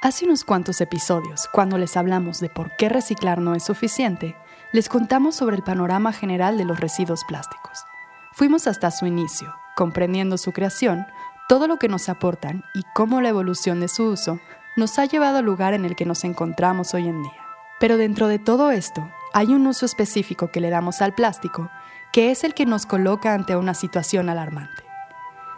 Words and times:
Hace 0.00 0.26
unos 0.26 0.44
cuantos 0.44 0.80
episodios, 0.80 1.48
cuando 1.52 1.76
les 1.76 1.96
hablamos 1.96 2.38
de 2.38 2.48
por 2.48 2.76
qué 2.76 2.88
reciclar 2.88 3.40
no 3.40 3.56
es 3.56 3.64
suficiente, 3.64 4.36
les 4.70 4.88
contamos 4.88 5.34
sobre 5.34 5.56
el 5.56 5.64
panorama 5.64 6.12
general 6.12 6.56
de 6.56 6.64
los 6.64 6.78
residuos 6.78 7.24
plásticos. 7.24 7.80
Fuimos 8.30 8.68
hasta 8.68 8.92
su 8.92 9.06
inicio, 9.06 9.52
comprendiendo 9.74 10.38
su 10.38 10.52
creación, 10.52 11.04
todo 11.48 11.66
lo 11.66 11.78
que 11.78 11.88
nos 11.88 12.08
aportan 12.08 12.62
y 12.74 12.84
cómo 12.94 13.20
la 13.20 13.30
evolución 13.30 13.80
de 13.80 13.88
su 13.88 14.04
uso 14.04 14.38
nos 14.76 15.00
ha 15.00 15.04
llevado 15.04 15.38
al 15.38 15.44
lugar 15.44 15.74
en 15.74 15.84
el 15.84 15.96
que 15.96 16.06
nos 16.06 16.22
encontramos 16.22 16.94
hoy 16.94 17.08
en 17.08 17.20
día. 17.20 17.42
Pero 17.80 17.96
dentro 17.96 18.28
de 18.28 18.38
todo 18.38 18.70
esto, 18.70 19.10
hay 19.32 19.52
un 19.52 19.66
uso 19.66 19.84
específico 19.84 20.52
que 20.52 20.60
le 20.60 20.70
damos 20.70 21.02
al 21.02 21.12
plástico, 21.12 21.72
que 22.12 22.30
es 22.30 22.44
el 22.44 22.54
que 22.54 22.66
nos 22.66 22.86
coloca 22.86 23.34
ante 23.34 23.56
una 23.56 23.74
situación 23.74 24.28
alarmante. 24.28 24.84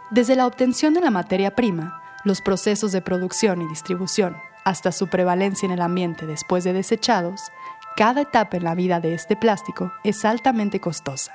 Desde 0.09 0.35
la 0.35 0.47
obtención 0.47 0.95
de 0.95 1.01
la 1.01 1.11
materia 1.11 1.53
prima, 1.55 2.00
los 2.23 2.41
procesos 2.41 2.91
de 2.91 3.01
producción 3.01 3.61
y 3.61 3.67
distribución, 3.67 4.37
hasta 4.63 4.91
su 4.91 5.07
prevalencia 5.07 5.65
en 5.65 5.71
el 5.71 5.81
ambiente 5.81 6.27
después 6.27 6.63
de 6.63 6.73
desechados, 6.73 7.51
cada 7.95 8.21
etapa 8.21 8.57
en 8.57 8.63
la 8.63 8.75
vida 8.75 8.99
de 8.99 9.13
este 9.13 9.35
plástico 9.35 9.91
es 10.03 10.23
altamente 10.23 10.79
costosa. 10.79 11.33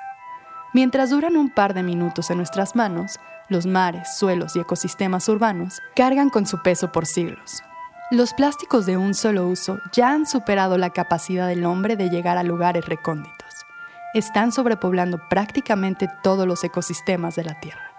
Mientras 0.72 1.10
duran 1.10 1.36
un 1.36 1.50
par 1.50 1.74
de 1.74 1.82
minutos 1.82 2.30
en 2.30 2.38
nuestras 2.38 2.76
manos, 2.76 3.18
los 3.48 3.66
mares, 3.66 4.16
suelos 4.16 4.56
y 4.56 4.60
ecosistemas 4.60 5.28
urbanos 5.28 5.80
cargan 5.94 6.30
con 6.30 6.46
su 6.46 6.62
peso 6.62 6.92
por 6.92 7.06
siglos. 7.06 7.62
Los 8.10 8.34
plásticos 8.34 8.86
de 8.86 8.96
un 8.96 9.14
solo 9.14 9.46
uso 9.46 9.80
ya 9.92 10.10
han 10.10 10.26
superado 10.26 10.78
la 10.78 10.90
capacidad 10.90 11.48
del 11.48 11.64
hombre 11.64 11.96
de 11.96 12.08
llegar 12.08 12.38
a 12.38 12.42
lugares 12.42 12.86
recónditos. 12.86 13.36
Están 14.14 14.52
sobrepoblando 14.52 15.18
prácticamente 15.28 16.08
todos 16.22 16.46
los 16.46 16.62
ecosistemas 16.62 17.36
de 17.36 17.44
la 17.44 17.58
Tierra, 17.60 17.92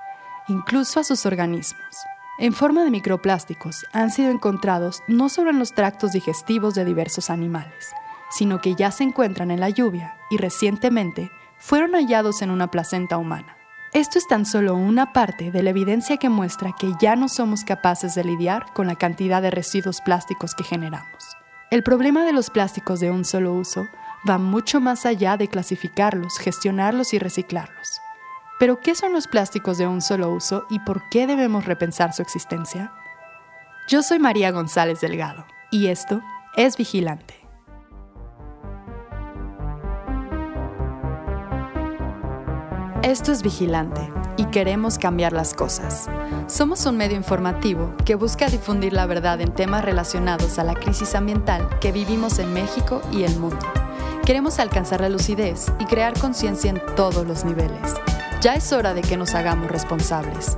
incluso 0.47 0.99
a 0.99 1.03
sus 1.03 1.25
organismos 1.25 2.07
en 2.39 2.53
forma 2.53 2.83
de 2.83 2.91
microplásticos 2.91 3.85
han 3.93 4.11
sido 4.11 4.31
encontrados 4.31 5.01
no 5.07 5.27
solo 5.29 5.49
en 5.49 5.59
los 5.59 5.73
tractos 5.73 6.11
digestivos 6.11 6.75
de 6.75 6.85
diversos 6.85 7.29
animales, 7.29 7.91
sino 8.29 8.61
que 8.61 8.75
ya 8.75 8.91
se 8.91 9.03
encuentran 9.03 9.49
en 9.49 9.59
la 9.59 9.69
lluvia 9.69 10.15
y 10.29 10.37
recientemente 10.37 11.31
fueron 11.57 11.93
hallados 11.93 12.41
en 12.41 12.51
una 12.51 12.69
placenta 12.69 13.17
humana. 13.17 13.57
Esto 13.93 14.19
es 14.19 14.27
tan 14.27 14.45
solo 14.45 14.75
una 14.75 15.13
parte 15.13 15.49
de 15.49 15.63
la 15.63 15.71
evidencia 15.71 16.17
que 16.17 16.29
muestra 16.29 16.73
que 16.77 16.91
ya 17.01 17.15
no 17.15 17.29
somos 17.29 17.63
capaces 17.63 18.13
de 18.13 18.23
lidiar 18.23 18.65
con 18.73 18.85
la 18.85 18.95
cantidad 18.95 19.41
de 19.41 19.49
residuos 19.49 20.01
plásticos 20.01 20.53
que 20.53 20.63
generamos. 20.63 21.35
El 21.71 21.83
problema 21.83 22.23
de 22.23 22.33
los 22.33 22.49
plásticos 22.49 22.99
de 22.99 23.09
un 23.09 23.25
solo 23.25 23.53
uso 23.53 23.87
va 24.29 24.37
mucho 24.37 24.79
más 24.79 25.05
allá 25.05 25.37
de 25.37 25.47
clasificarlos, 25.47 26.37
gestionarlos 26.37 27.13
y 27.13 27.19
reciclarlos. 27.19 27.99
Pero, 28.59 28.79
¿qué 28.79 28.95
son 28.95 29.13
los 29.13 29.27
plásticos 29.27 29.77
de 29.77 29.87
un 29.87 30.01
solo 30.01 30.31
uso 30.31 30.65
y 30.69 30.79
por 30.79 31.07
qué 31.09 31.27
debemos 31.27 31.65
repensar 31.65 32.13
su 32.13 32.23
existencia? 32.23 32.91
Yo 33.87 34.01
soy 34.01 34.17
María 34.19 34.51
González 34.51 34.99
Delgado 34.99 35.45
y 35.69 35.87
esto 35.87 36.21
es 36.55 36.75
Vigilante. 36.75 37.35
Esto 43.03 43.31
es 43.31 43.43
Vigilante 43.43 44.11
y 44.37 44.45
queremos 44.45 44.97
cambiar 44.97 45.33
las 45.33 45.53
cosas. 45.53 46.09
Somos 46.47 46.85
un 46.87 46.97
medio 46.97 47.15
informativo 47.15 47.93
que 48.05 48.15
busca 48.15 48.47
difundir 48.47 48.91
la 48.91 49.05
verdad 49.05 49.39
en 49.39 49.53
temas 49.53 49.85
relacionados 49.85 50.57
a 50.57 50.63
la 50.63 50.73
crisis 50.73 51.13
ambiental 51.13 51.69
que 51.79 51.91
vivimos 51.91 52.39
en 52.39 52.53
México 52.53 53.01
y 53.11 53.23
el 53.23 53.37
mundo. 53.37 53.65
Queremos 54.25 54.59
alcanzar 54.59 55.01
la 55.01 55.09
lucidez 55.09 55.71
y 55.79 55.85
crear 55.85 56.19
conciencia 56.19 56.71
en 56.71 56.81
todos 56.95 57.25
los 57.25 57.45
niveles 57.45 57.93
ya 58.47 58.55
es 58.55 58.71
hora 58.71 58.93
de 58.93 59.01
que 59.01 59.17
nos 59.17 59.35
hagamos 59.35 59.69
responsables. 59.69 60.57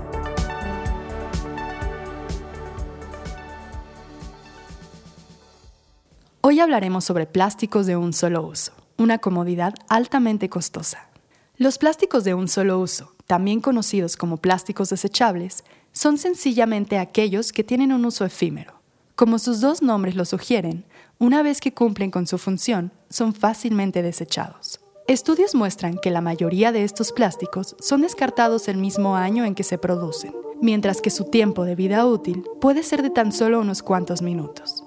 Hoy 6.42 6.60
hablaremos 6.60 7.04
sobre 7.04 7.26
plásticos 7.26 7.88
de 7.88 7.98
un 7.98 8.14
solo 8.14 8.45
uso, 8.45 8.73
una 9.00 9.17
comodidad 9.17 9.73
altamente 9.88 10.50
costosa. 10.50 11.10
Los 11.58 11.80
plásticos 11.80 12.23
de 12.23 12.36
un 12.36 12.48
solo 12.48 12.77
uso, 12.77 13.16
también 13.26 13.60
conocidos 13.60 14.17
como 14.17 14.38
plásticos 14.38 14.89
desechables, 14.89 15.64
son 15.92 16.20
sencillamente 16.20 17.00
aquellos 17.00 17.52
que 17.52 17.64
tienen 17.64 17.92
un 17.92 18.06
uso 18.06 18.23
efímero. 18.23 18.83
Como 19.16 19.39
sus 19.39 19.61
dos 19.61 19.82
nombres 19.82 20.14
lo 20.14 20.26
sugieren, 20.26 20.86
una 21.17 21.42
vez 21.42 21.60
que 21.60 21.73
cumplen 21.73 22.11
con 22.11 22.27
su 22.27 22.38
función, 22.38 22.92
son 23.10 23.33
fácilmente 23.33 24.04
desechados. 24.04 24.80
Estudios 25.09 25.55
muestran 25.55 25.97
que 25.97 26.11
la 26.11 26.21
mayoría 26.21 26.71
de 26.71 26.83
estos 26.83 27.11
plásticos 27.11 27.75
son 27.80 28.02
descartados 28.02 28.67
el 28.67 28.77
mismo 28.77 29.15
año 29.15 29.43
en 29.43 29.55
que 29.55 29.64
se 29.64 29.80
producen, 29.80 30.36
mientras 30.61 31.02
que 31.02 31.09
su 31.09 31.23
tiempo 31.23 31.65
de 31.65 31.73
vida 31.73 32.05
útil 32.05 32.45
puede 32.61 32.83
ser 32.83 33.02
de 33.02 33.09
tan 33.09 33.31
solo 33.31 33.59
unos 33.59 33.81
cuantos 33.81 34.21
minutos. 34.21 34.83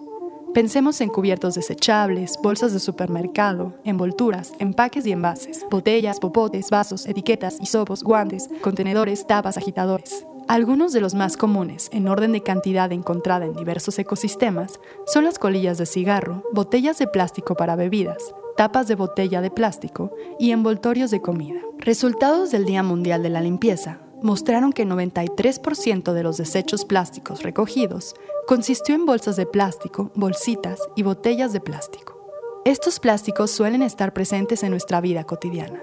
Pensemos 0.55 1.01
en 1.01 1.09
cubiertos 1.09 1.57
desechables, 1.57 2.39
bolsas 2.41 2.73
de 2.73 2.79
supermercado, 2.79 3.75
envolturas, 3.83 4.53
empaques 4.61 5.05
y 5.07 5.11
envases, 5.11 5.67
botellas, 5.69 6.21
popotes, 6.21 6.71
vasos, 6.71 7.05
etiquetas, 7.07 7.61
hisopos, 7.61 8.05
guantes, 8.05 8.49
contenedores, 8.61 9.27
tapas, 9.27 9.57
agitadores. 9.57 10.25
Algunos 10.47 10.93
de 10.93 11.01
los 11.01 11.15
más 11.15 11.37
comunes, 11.37 11.89
en 11.93 12.07
orden 12.07 12.31
de 12.31 12.45
cantidad 12.45 12.93
encontrada 12.93 13.45
en 13.45 13.55
diversos 13.55 13.99
ecosistemas, 13.99 14.79
son 15.05 15.25
las 15.25 15.41
colillas 15.41 15.79
de 15.79 15.87
cigarro, 15.87 16.45
botellas 16.53 17.01
de 17.01 17.09
plástico 17.09 17.57
para 17.57 17.75
bebidas, 17.75 18.33
tapas 18.57 18.89
de 18.89 18.95
botella 18.95 19.41
de 19.41 19.51
plástico 19.51 20.13
y 20.39 20.51
envoltorios 20.51 21.11
de 21.11 21.21
comida. 21.21 21.61
Resultados 21.79 22.51
del 22.51 22.65
Día 22.65 22.83
Mundial 22.83 23.23
de 23.23 23.31
la 23.31 23.41
Limpieza 23.41 24.01
mostraron 24.23 24.73
que 24.73 24.87
93% 24.87 26.13
de 26.13 26.23
los 26.23 26.37
desechos 26.37 26.85
plásticos 26.85 27.43
recogidos 27.43 28.15
consistió 28.47 28.95
en 28.95 29.07
bolsas 29.07 29.37
de 29.37 29.47
plástico, 29.47 30.13
bolsitas 30.15 30.81
y 30.97 31.03
botellas 31.03 31.53
de 31.53 31.61
plástico. 31.61 32.21
Estos 32.65 33.01
plásticos 33.01 33.51
suelen 33.51 33.83
estar 33.83 34.13
presentes 34.13 34.63
en 34.63 34.71
nuestra 34.71 35.01
vida 35.01 35.25
cotidiana. 35.25 35.81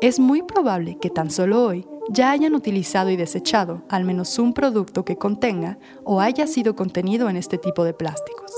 Es 0.00 0.20
muy 0.20 0.42
probable 0.42 0.96
que 1.00 1.10
tan 1.10 1.30
solo 1.30 1.66
hoy 1.66 1.86
ya 2.08 2.30
hayan 2.30 2.54
utilizado 2.54 3.10
y 3.10 3.16
desechado 3.16 3.82
al 3.88 4.04
menos 4.04 4.38
un 4.38 4.54
producto 4.54 5.04
que 5.04 5.16
contenga 5.16 5.78
o 6.04 6.20
haya 6.20 6.46
sido 6.46 6.74
contenido 6.76 7.28
en 7.28 7.36
este 7.36 7.58
tipo 7.58 7.84
de 7.84 7.92
plásticos. 7.92 8.52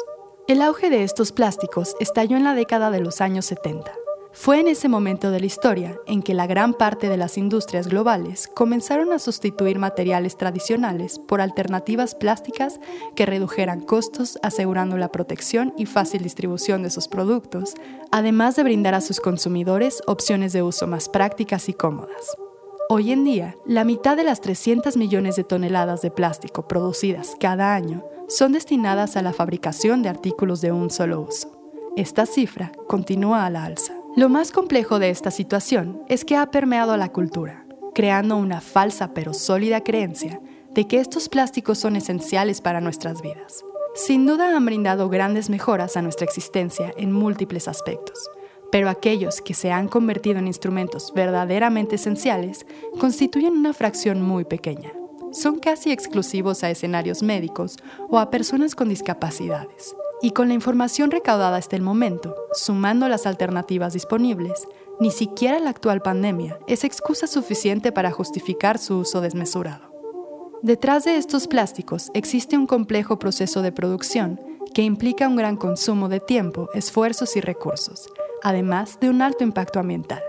El 0.49 0.61
auge 0.61 0.91
de 0.91 1.05
estos 1.05 1.31
plásticos 1.31 1.95
estalló 2.01 2.37
en 2.37 2.43
la 2.43 2.55
década 2.55 2.91
de 2.91 2.99
los 2.99 3.21
años 3.21 3.47
70. 3.47 3.93
Fue 4.33 4.59
en 4.59 4.67
ese 4.67 4.89
momento 4.89 5.31
de 5.31 5.39
la 5.39 5.47
historia 5.47 6.01
en 6.07 6.21
que 6.21 6.35
la 6.35 6.49
gran 6.49 6.75
parte 6.75 7.09
de 7.09 7.17
las 7.17 7.39
industrias 7.39 7.87
globales 7.87 8.49
comenzaron 8.49 9.13
a 9.13 9.21
sustituir 9.21 9.79
materiales 9.79 10.37
tradicionales 10.37 11.21
por 11.21 11.41
alternativas 11.41 12.17
plásticas 12.17 12.81
que 13.15 13.25
redujeran 13.25 13.83
costos 13.83 14.37
asegurando 14.43 14.97
la 14.97 15.13
protección 15.13 15.75
y 15.77 15.87
fácil 15.87 16.25
distribución 16.25 16.83
de 16.83 16.91
sus 16.91 17.07
productos, 17.07 17.75
además 18.11 18.57
de 18.57 18.65
brindar 18.65 18.95
a 18.95 19.01
sus 19.01 19.21
consumidores 19.21 20.03
opciones 20.09 20.53
de 20.53 20.63
uso 20.63 20.89
más 20.89 21.09
prácticas 21.09 21.69
y 21.69 21.73
cómodas. 21.73 22.37
Hoy 22.89 23.13
en 23.13 23.23
día, 23.23 23.57
la 23.65 23.85
mitad 23.85 24.17
de 24.17 24.25
las 24.25 24.41
300 24.41 24.97
millones 24.97 25.37
de 25.37 25.45
toneladas 25.45 26.03
de 26.03 26.11
plástico 26.11 26.67
producidas 26.67 27.37
cada 27.39 27.75
año 27.75 28.05
son 28.33 28.53
destinadas 28.53 29.19
a 29.19 29.23
la 29.23 29.35
fabricación 29.35 30.03
de 30.03 30.09
artículos 30.09 30.63
de 30.63 30.73
un 30.73 30.91
solo 30.91 31.21
uso. 31.21 31.53
Esta 31.97 32.25
cifra 32.25 32.73
continúa 32.89 33.45
a 33.45 33.51
la 33.51 33.65
alza. 33.65 33.93
Lo 34.17 34.31
más 34.31 34.53
complejo 34.53 34.99
de 34.99 35.11
esta 35.11 35.31
situación 35.31 36.03
es 36.09 36.25
que 36.25 36.37
ha 36.37 36.51
permeado 36.51 36.97
la 36.97 37.11
cultura, 37.11 37.67
creando 37.95 38.39
una 38.39 38.63
falsa 38.63 39.13
pero 39.13 39.35
sólida 39.35 39.85
creencia 39.85 40.41
de 40.71 40.89
que 40.89 40.99
estos 40.99 41.29
plásticos 41.29 41.79
son 41.79 41.95
esenciales 41.95 42.63
para 42.63 42.81
nuestras 42.81 43.21
vidas. 43.21 43.67
Sin 43.95 44.25
duda 44.25 44.57
han 44.57 44.65
brindado 44.65 45.11
grandes 45.11 45.51
mejoras 45.51 45.99
a 45.99 46.03
nuestra 46.03 46.25
existencia 46.25 46.95
en 46.97 47.13
múltiples 47.13 47.69
aspectos, 47.69 48.31
pero 48.71 48.89
aquellos 48.89 49.43
que 49.43 49.53
se 49.53 49.71
han 49.71 49.89
convertido 49.89 50.39
en 50.39 50.47
instrumentos 50.47 51.13
verdaderamente 51.15 51.97
esenciales 51.97 52.65
constituyen 52.99 53.53
una 53.53 53.75
fracción 53.75 54.23
muy 54.23 54.47
pequeña 54.47 54.91
son 55.33 55.59
casi 55.59 55.91
exclusivos 55.91 56.63
a 56.63 56.71
escenarios 56.71 57.23
médicos 57.23 57.77
o 58.09 58.19
a 58.19 58.31
personas 58.31 58.75
con 58.75 58.89
discapacidades. 58.89 59.97
Y 60.21 60.31
con 60.31 60.49
la 60.49 60.55
información 60.55 61.11
recaudada 61.11 61.57
hasta 61.57 61.75
el 61.75 61.83
momento, 61.83 62.37
sumando 62.53 63.09
las 63.09 63.27
alternativas 63.27 63.93
disponibles, 63.93 64.69
ni 65.01 65.11
siquiera 65.11 65.59
la 65.59 65.71
actual 65.71 66.01
pandemia 66.01 66.59
es 66.69 66.85
excusa 66.85 67.27
suficiente 67.27 67.91
para 67.91 68.13
justificar 68.13 68.79
su 68.79 68.99
uso 68.99 69.21
desmesurado. 69.21 69.91
Detrás 70.63 71.05
de 71.05 71.17
estos 71.17 71.49
plásticos 71.49 72.13
existe 72.15 72.57
un 72.57 72.69
complejo 72.69 73.19
proceso 73.19 73.63
de 73.63 73.73
producción 73.73 74.41
que 74.75 74.83
implica 74.83 75.27
un 75.27 75.35
gran 75.35 75.57
consumo 75.57 76.09
de 76.09 76.21
tiempo, 76.21 76.69
esfuerzos 76.73 77.35
y 77.37 77.41
recursos, 77.41 78.09
además 78.45 79.01
de 79.01 79.11
un 79.11 79.23
alto 79.23 79.43
impacto 79.43 79.81
ambiental. 79.81 80.23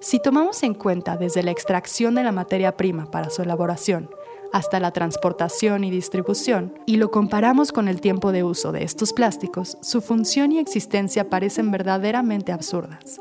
Si 0.00 0.20
tomamos 0.20 0.62
en 0.62 0.74
cuenta 0.74 1.16
desde 1.16 1.42
la 1.42 1.50
extracción 1.50 2.14
de 2.14 2.22
la 2.22 2.30
materia 2.30 2.76
prima 2.76 3.10
para 3.10 3.30
su 3.30 3.42
elaboración 3.42 4.08
hasta 4.52 4.80
la 4.80 4.92
transportación 4.92 5.84
y 5.84 5.90
distribución, 5.90 6.74
y 6.86 6.96
lo 6.96 7.10
comparamos 7.10 7.72
con 7.72 7.88
el 7.88 8.00
tiempo 8.00 8.32
de 8.32 8.44
uso 8.44 8.72
de 8.72 8.84
estos 8.84 9.12
plásticos, 9.12 9.78
su 9.82 10.00
función 10.00 10.52
y 10.52 10.58
existencia 10.58 11.28
parecen 11.28 11.70
verdaderamente 11.70 12.52
absurdas. 12.52 13.20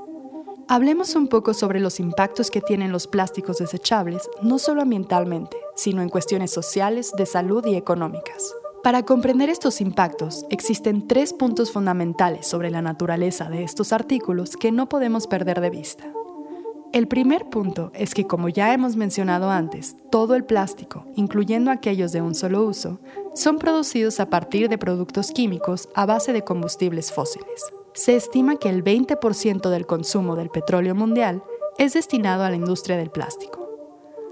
Hablemos 0.70 1.16
un 1.16 1.30
poco 1.30 1.54
sobre 1.54 1.80
los 1.80 2.00
impactos 2.00 2.52
que 2.52 2.60
tienen 2.60 2.92
los 2.92 3.08
plásticos 3.08 3.58
desechables, 3.58 4.30
no 4.42 4.60
solo 4.60 4.82
ambientalmente, 4.82 5.56
sino 5.76 6.02
en 6.02 6.10
cuestiones 6.10 6.52
sociales, 6.52 7.14
de 7.18 7.26
salud 7.26 7.66
y 7.66 7.76
económicas. 7.76 8.54
Para 8.84 9.04
comprender 9.04 9.50
estos 9.50 9.82
impactos, 9.82 10.46
existen 10.50 11.08
tres 11.08 11.34
puntos 11.34 11.72
fundamentales 11.72 12.48
sobre 12.48 12.70
la 12.70 12.82
naturaleza 12.82 13.50
de 13.50 13.64
estos 13.64 13.94
artículos 13.94 14.58
que 14.58 14.72
no 14.72 14.90
podemos 14.90 15.28
perder 15.28 15.62
de 15.62 15.70
vista. 15.70 16.12
El 16.94 17.08
primer 17.08 17.50
punto 17.50 17.92
es 17.94 18.14
que, 18.14 18.26
como 18.26 18.48
ya 18.48 18.74
hemos 18.74 18.96
mencionado 18.96 19.52
antes, 19.52 19.98
todo 20.10 20.36
el 20.36 20.46
plástico, 20.46 21.06
incluyendo 21.16 21.70
aquellos 21.70 22.14
de 22.14 22.22
un 22.22 22.34
solo 22.34 22.64
uso, 22.64 23.00
son 23.34 23.60
producidos 23.60 24.22
a 24.22 24.30
partir 24.30 24.70
de 24.70 24.78
productos 24.78 25.32
químicos 25.32 25.90
a 25.96 26.06
base 26.06 26.32
de 26.32 26.44
combustibles 26.44 27.12
fósiles. 27.12 27.66
Se 27.94 28.16
estima 28.16 28.56
que 28.56 28.70
el 28.70 28.84
20% 28.86 29.70
del 29.70 29.86
consumo 29.86 30.36
del 30.36 30.50
petróleo 30.50 30.96
mundial 30.96 31.44
es 31.78 31.94
destinado 31.94 32.44
a 32.44 32.50
la 32.50 32.56
industria 32.56 32.96
del 32.96 33.12
plástico. 33.12 33.68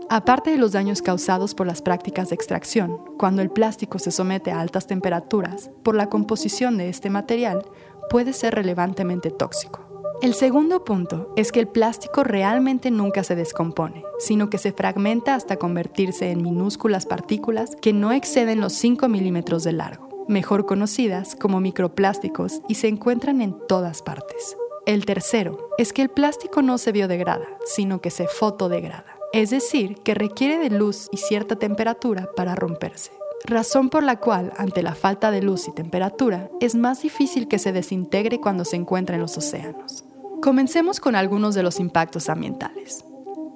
Aparte 0.09 0.51
de 0.51 0.57
los 0.57 0.71
daños 0.71 1.01
causados 1.01 1.55
por 1.55 1.67
las 1.67 1.81
prácticas 1.81 2.29
de 2.29 2.35
extracción, 2.35 3.01
cuando 3.17 3.41
el 3.41 3.49
plástico 3.49 3.99
se 3.99 4.11
somete 4.11 4.51
a 4.51 4.61
altas 4.61 4.87
temperaturas, 4.87 5.71
por 5.83 5.95
la 5.95 6.09
composición 6.09 6.77
de 6.77 6.89
este 6.89 7.09
material, 7.09 7.65
puede 8.09 8.31
ser 8.31 8.55
relevantemente 8.55 9.29
tóxico. 9.29 9.84
El 10.21 10.33
segundo 10.33 10.83
punto 10.83 11.31
es 11.35 11.51
que 11.51 11.59
el 11.59 11.67
plástico 11.67 12.23
realmente 12.23 12.89
nunca 12.89 13.23
se 13.23 13.35
descompone, 13.35 14.03
sino 14.17 14.49
que 14.49 14.57
se 14.57 14.71
fragmenta 14.71 15.35
hasta 15.35 15.57
convertirse 15.57 16.31
en 16.31 16.41
minúsculas 16.41 17.05
partículas 17.05 17.75
que 17.81 17.93
no 17.93 18.11
exceden 18.11 18.61
los 18.61 18.73
5 18.73 19.07
milímetros 19.07 19.63
de 19.63 19.73
largo, 19.73 20.25
mejor 20.27 20.65
conocidas 20.65 21.35
como 21.35 21.59
microplásticos 21.59 22.61
y 22.67 22.75
se 22.75 22.87
encuentran 22.87 23.41
en 23.41 23.55
todas 23.67 24.01
partes. 24.01 24.57
El 24.85 25.05
tercero 25.05 25.69
es 25.77 25.93
que 25.93 26.01
el 26.01 26.09
plástico 26.09 26.61
no 26.61 26.77
se 26.77 26.91
biodegrada, 26.91 27.47
sino 27.65 28.01
que 28.01 28.11
se 28.11 28.27
fotodegrada 28.27 29.15
es 29.35 29.49
decir, 29.49 29.97
que 29.97 30.13
requiere 30.13 30.57
de 30.57 30.69
luz 30.69 31.09
y 31.11 31.17
cierta 31.17 31.57
temperatura 31.57 32.29
para 32.37 32.55
romperse. 32.55 33.11
Razón 33.47 33.89
por 33.89 34.01
la 34.03 34.15
cual, 34.19 34.53
ante 34.57 34.81
la 34.81 34.95
falta 34.95 35.29
de 35.29 35.43
luz 35.43 35.67
y 35.67 35.71
temperatura, 35.71 36.49
es 36.59 36.73
más 36.73 37.03
difícil 37.03 37.47
que 37.47 37.59
se 37.59 37.71
desintegre 37.71 38.41
cuando 38.41 38.65
se 38.65 38.75
encuentra 38.75 39.15
en 39.15 39.21
los 39.21 39.37
océanos. 39.37 40.03
Comencemos 40.41 40.99
con 40.99 41.15
algunos 41.15 41.53
de 41.53 41.61
los 41.61 41.79
impactos 41.79 42.27
ambientales. 42.29 43.05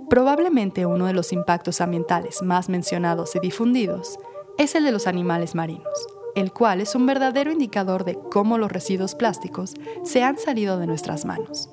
Probablemente 0.07 0.85
uno 0.85 1.07
de 1.07 1.13
los 1.13 1.33
impactos 1.33 1.81
ambientales 1.81 2.43
más 2.43 2.69
mencionados 2.69 3.35
y 3.35 3.39
difundidos 3.39 4.19
es 4.59 4.75
el 4.75 4.83
de 4.83 4.91
los 4.91 5.07
animales 5.07 5.55
marinos, 5.55 5.87
el 6.35 6.51
cual 6.53 6.81
es 6.81 6.93
un 6.93 7.07
verdadero 7.07 7.51
indicador 7.51 8.05
de 8.05 8.13
cómo 8.31 8.59
los 8.59 8.71
residuos 8.71 9.15
plásticos 9.15 9.73
se 10.03 10.21
han 10.21 10.37
salido 10.37 10.77
de 10.77 10.85
nuestras 10.85 11.25
manos. 11.25 11.67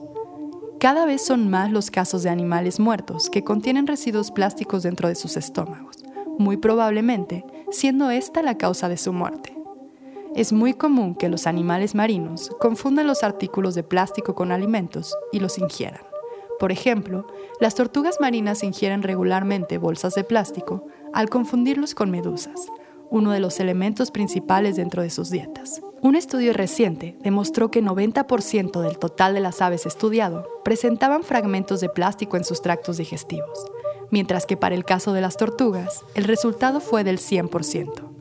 Cada 0.81 1.05
vez 1.05 1.23
son 1.23 1.51
más 1.51 1.71
los 1.71 1.91
casos 1.91 2.23
de 2.23 2.31
animales 2.31 2.81
muertos 2.81 3.29
que 3.29 3.45
contienen 3.45 3.87
residuos 3.87 4.31
plásticos 4.31 4.83
dentro 4.85 5.09
de 5.09 5.17
sus 5.17 5.37
estómagos, 5.37 5.97
muy 6.39 6.57
probablemente 6.57 7.45
siendo 7.71 8.11
esta 8.11 8.43
la 8.43 8.59
causa 8.59 8.89
de 8.89 8.97
su 8.97 9.13
muerte. 9.13 9.57
Es 10.35 10.53
muy 10.53 10.75
común 10.75 11.15
que 11.15 11.29
los 11.29 11.47
animales 11.47 11.95
marinos 11.95 12.51
confundan 12.61 13.07
los 13.07 13.23
artículos 13.23 13.75
de 13.75 13.83
plástico 13.83 14.35
con 14.35 14.53
alimentos 14.53 15.17
y 15.33 15.41
los 15.41 15.59
ingieran. 15.59 16.03
Por 16.59 16.73
ejemplo, 16.73 17.27
las 17.61 17.75
tortugas 17.75 18.17
marinas 18.21 18.63
ingieren 18.63 19.03
regularmente 19.03 19.79
bolsas 19.79 20.15
de 20.15 20.25
plástico 20.25 20.87
al 21.13 21.29
confundirlos 21.29 21.95
con 21.95 22.11
medusas, 22.11 22.69
uno 23.11 23.31
de 23.31 23.41
los 23.41 23.61
elementos 23.61 24.11
principales 24.11 24.77
dentro 24.77 25.03
de 25.03 25.11
sus 25.11 25.31
dietas. 25.31 25.81
Un 26.03 26.17
estudio 26.17 26.53
reciente 26.53 27.17
demostró 27.21 27.71
que 27.71 27.83
90% 27.83 28.81
del 28.81 28.99
total 28.99 29.35
de 29.35 29.41
las 29.41 29.63
aves 29.63 29.87
estudiado 29.87 30.47
presentaban 30.65 31.23
fragmentos 31.23 31.81
de 31.81 31.89
plástico 31.89 32.37
en 32.37 32.45
sus 32.45 32.61
tractos 32.63 32.99
digestivos, 32.99 33.67
mientras 34.11 34.47
que 34.47 34.57
para 34.57 34.75
el 34.75 34.85
caso 34.85 35.13
de 35.13 35.21
las 35.21 35.37
tortugas, 35.37 36.05
el 36.15 36.25
resultado 36.25 36.81
fue 36.81 37.05
del 37.05 37.19
100%. 37.19 38.17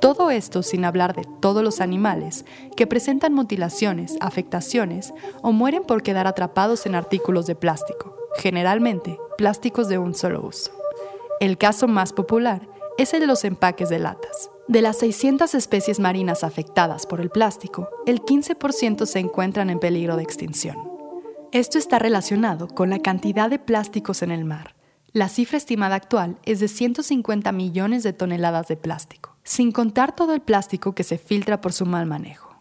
Todo 0.00 0.30
esto 0.30 0.62
sin 0.62 0.84
hablar 0.84 1.14
de 1.14 1.26
todos 1.40 1.62
los 1.64 1.80
animales 1.80 2.44
que 2.76 2.86
presentan 2.86 3.32
mutilaciones, 3.32 4.16
afectaciones 4.20 5.14
o 5.40 5.52
mueren 5.52 5.82
por 5.82 6.02
quedar 6.02 6.26
atrapados 6.26 6.84
en 6.84 6.94
artículos 6.94 7.46
de 7.46 7.54
plástico, 7.54 8.14
generalmente 8.36 9.18
plásticos 9.38 9.88
de 9.88 9.98
un 9.98 10.14
solo 10.14 10.46
uso. 10.46 10.70
El 11.40 11.56
caso 11.58 11.88
más 11.88 12.12
popular 12.12 12.68
es 12.98 13.14
el 13.14 13.20
de 13.20 13.26
los 13.26 13.44
empaques 13.44 13.88
de 13.88 13.98
latas. 13.98 14.50
De 14.68 14.80
las 14.80 14.98
600 14.98 15.54
especies 15.54 16.00
marinas 16.00 16.44
afectadas 16.44 17.06
por 17.06 17.20
el 17.20 17.30
plástico, 17.30 17.88
el 18.06 18.22
15% 18.22 19.06
se 19.06 19.18
encuentran 19.18 19.68
en 19.68 19.78
peligro 19.78 20.16
de 20.16 20.22
extinción. 20.22 20.76
Esto 21.52 21.78
está 21.78 21.98
relacionado 21.98 22.68
con 22.68 22.90
la 22.90 22.98
cantidad 22.98 23.48
de 23.48 23.58
plásticos 23.58 24.22
en 24.22 24.30
el 24.30 24.44
mar. 24.44 24.73
La 25.14 25.28
cifra 25.28 25.58
estimada 25.58 25.94
actual 25.94 26.38
es 26.44 26.58
de 26.58 26.66
150 26.66 27.52
millones 27.52 28.02
de 28.02 28.12
toneladas 28.12 28.66
de 28.66 28.76
plástico, 28.76 29.36
sin 29.44 29.70
contar 29.70 30.12
todo 30.12 30.34
el 30.34 30.40
plástico 30.40 30.96
que 30.96 31.04
se 31.04 31.18
filtra 31.18 31.60
por 31.60 31.72
su 31.72 31.86
mal 31.86 32.04
manejo. 32.04 32.56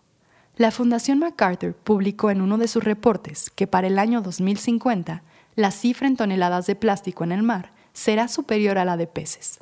La 0.56 0.70
Fundación 0.70 1.18
MacArthur 1.18 1.74
publicó 1.74 2.30
en 2.30 2.42
uno 2.42 2.60
de 2.60 2.68
sus 2.68 2.84
reportes 2.84 3.50
que 3.50 3.66
para 3.66 3.88
el 3.88 3.98
año 3.98 4.22
2050 4.22 5.24
la 5.56 5.72
cifra 5.72 6.08
en 6.08 6.16
toneladas 6.16 6.68
de 6.68 6.76
plástico 6.76 7.24
en 7.24 7.32
el 7.32 7.42
mar 7.42 7.72
será 7.92 8.28
superior 8.28 8.78
a 8.78 8.86
la 8.86 8.98
de 8.98 9.08
peces. 9.08 9.60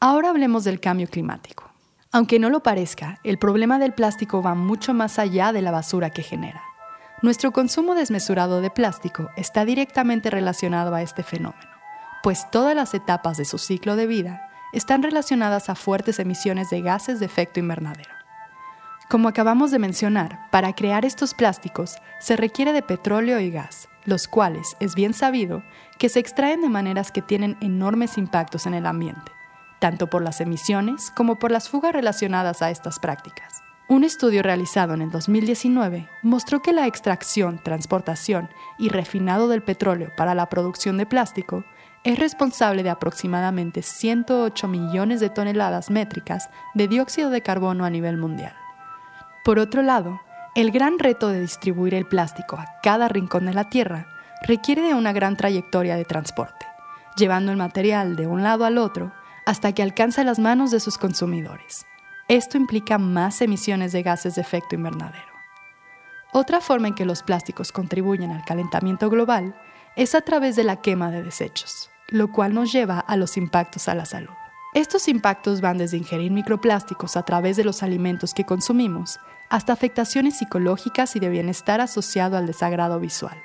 Ahora 0.00 0.30
hablemos 0.30 0.64
del 0.64 0.80
cambio 0.80 1.08
climático. 1.08 1.70
Aunque 2.10 2.38
no 2.38 2.48
lo 2.48 2.62
parezca, 2.62 3.20
el 3.22 3.36
problema 3.36 3.78
del 3.78 3.92
plástico 3.92 4.40
va 4.40 4.54
mucho 4.54 4.94
más 4.94 5.18
allá 5.18 5.52
de 5.52 5.60
la 5.60 5.72
basura 5.72 6.08
que 6.08 6.22
genera. 6.22 6.62
Nuestro 7.20 7.52
consumo 7.52 7.94
desmesurado 7.94 8.62
de 8.62 8.70
plástico 8.70 9.28
está 9.36 9.66
directamente 9.66 10.30
relacionado 10.30 10.94
a 10.94 11.02
este 11.02 11.22
fenómeno, 11.22 11.79
pues 12.22 12.50
todas 12.50 12.74
las 12.74 12.94
etapas 12.94 13.36
de 13.36 13.44
su 13.44 13.58
ciclo 13.58 13.96
de 13.96 14.06
vida 14.06 14.48
están 14.72 15.02
relacionadas 15.02 15.68
a 15.68 15.74
fuertes 15.74 16.18
emisiones 16.18 16.70
de 16.70 16.80
gases 16.80 17.20
de 17.20 17.26
efecto 17.26 17.60
invernadero. 17.60 18.10
Como 19.08 19.28
acabamos 19.28 19.70
de 19.70 19.80
mencionar, 19.80 20.48
para 20.50 20.72
crear 20.72 21.04
estos 21.04 21.34
plásticos 21.34 21.96
se 22.20 22.36
requiere 22.36 22.72
de 22.72 22.82
petróleo 22.82 23.40
y 23.40 23.50
gas, 23.50 23.88
los 24.04 24.28
cuales 24.28 24.76
es 24.78 24.94
bien 24.94 25.14
sabido 25.14 25.64
que 25.98 26.08
se 26.08 26.20
extraen 26.20 26.60
de 26.60 26.68
maneras 26.68 27.10
que 27.10 27.22
tienen 27.22 27.56
enormes 27.60 28.16
impactos 28.18 28.66
en 28.66 28.74
el 28.74 28.86
ambiente 28.86 29.32
tanto 29.80 30.06
por 30.06 30.22
las 30.22 30.40
emisiones 30.40 31.10
como 31.10 31.40
por 31.40 31.50
las 31.50 31.68
fugas 31.68 31.92
relacionadas 31.92 32.62
a 32.62 32.70
estas 32.70 33.00
prácticas. 33.00 33.64
Un 33.88 34.04
estudio 34.04 34.44
realizado 34.44 34.94
en 34.94 35.02
el 35.02 35.10
2019 35.10 36.08
mostró 36.22 36.62
que 36.62 36.72
la 36.72 36.86
extracción, 36.86 37.58
transportación 37.58 38.48
y 38.78 38.88
refinado 38.88 39.48
del 39.48 39.64
petróleo 39.64 40.12
para 40.16 40.36
la 40.36 40.48
producción 40.48 40.96
de 40.96 41.06
plástico 41.06 41.64
es 42.02 42.18
responsable 42.18 42.82
de 42.82 42.90
aproximadamente 42.90 43.82
108 43.82 44.68
millones 44.68 45.20
de 45.20 45.28
toneladas 45.28 45.90
métricas 45.90 46.48
de 46.74 46.88
dióxido 46.88 47.30
de 47.30 47.42
carbono 47.42 47.84
a 47.84 47.90
nivel 47.90 48.16
mundial. 48.16 48.54
Por 49.44 49.58
otro 49.58 49.82
lado, 49.82 50.20
el 50.54 50.70
gran 50.70 50.98
reto 50.98 51.28
de 51.28 51.40
distribuir 51.40 51.94
el 51.94 52.06
plástico 52.06 52.56
a 52.56 52.66
cada 52.82 53.08
rincón 53.08 53.46
de 53.46 53.52
la 53.52 53.68
Tierra 53.68 54.06
requiere 54.42 54.82
de 54.82 54.94
una 54.94 55.12
gran 55.12 55.36
trayectoria 55.36 55.96
de 55.96 56.04
transporte, 56.04 56.66
llevando 57.16 57.52
el 57.52 57.58
material 57.58 58.16
de 58.16 58.26
un 58.26 58.42
lado 58.42 58.64
al 58.64 58.78
otro 58.78 59.12
hasta 59.46 59.72
que 59.72 59.82
alcanza 59.82 60.24
las 60.24 60.38
manos 60.38 60.70
de 60.70 60.80
sus 60.80 60.96
consumidores. 60.96 61.86
Esto 62.28 62.56
implica 62.56 62.98
más 62.98 63.42
emisiones 63.42 63.92
de 63.92 64.02
gases 64.02 64.36
de 64.36 64.40
efecto 64.40 64.74
invernadero. 64.74 65.30
Otra 66.32 66.60
forma 66.60 66.88
en 66.88 66.94
que 66.94 67.04
los 67.04 67.22
plásticos 67.22 67.72
contribuyen 67.72 68.30
al 68.30 68.44
calentamiento 68.44 69.10
global 69.10 69.54
es 69.96 70.14
a 70.14 70.20
través 70.20 70.56
de 70.56 70.64
la 70.64 70.76
quema 70.76 71.10
de 71.10 71.22
desechos, 71.22 71.89
lo 72.10 72.30
cual 72.32 72.54
nos 72.54 72.72
lleva 72.72 73.00
a 73.00 73.16
los 73.16 73.36
impactos 73.36 73.88
a 73.88 73.94
la 73.94 74.04
salud. 74.04 74.34
Estos 74.74 75.08
impactos 75.08 75.60
van 75.60 75.78
desde 75.78 75.96
ingerir 75.96 76.30
microplásticos 76.30 77.16
a 77.16 77.22
través 77.22 77.56
de 77.56 77.64
los 77.64 77.82
alimentos 77.82 78.34
que 78.34 78.44
consumimos 78.44 79.18
hasta 79.48 79.72
afectaciones 79.72 80.38
psicológicas 80.38 81.16
y 81.16 81.20
de 81.20 81.28
bienestar 81.28 81.80
asociado 81.80 82.36
al 82.36 82.46
desagrado 82.46 83.00
visual, 83.00 83.36